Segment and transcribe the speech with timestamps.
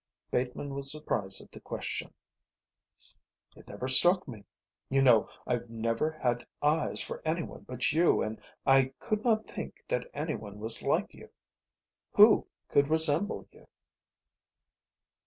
[0.31, 2.11] Bateman was surprised at the question.
[3.55, 4.45] "It never struck me.
[4.89, 9.83] You know I've never had eyes for anyone but you and I could never think
[9.89, 11.29] that anyone was like you.
[12.15, 13.67] Who could resemble you?"